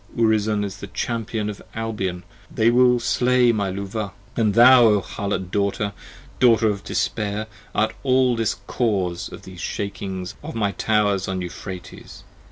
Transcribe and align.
Urizen 0.17 0.63
is 0.65 0.77
the 0.77 0.87
champion 0.87 1.47
of 1.47 1.61
Albion, 1.75 2.23
they 2.49 2.71
will 2.71 2.99
slay 2.99 3.51
my 3.51 3.69
Luvah: 3.69 4.13
And 4.35 4.55
thou, 4.55 4.85
O 4.85 4.99
harlot 4.99 5.51
daughter, 5.51 5.93
daughter 6.39 6.67
of 6.71 6.83
despair, 6.83 7.45
art 7.75 7.93
all 8.01 8.35
This 8.35 8.55
cause 8.65 9.31
of 9.31 9.43
these 9.43 9.61
shakings 9.61 10.33
of 10.41 10.55
my 10.55 10.71
towers 10.71 11.27
on 11.27 11.39
Euphrates. 11.39 12.23